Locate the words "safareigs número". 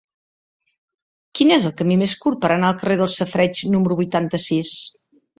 3.21-3.99